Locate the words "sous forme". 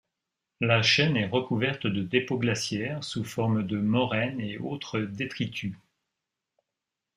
3.03-3.61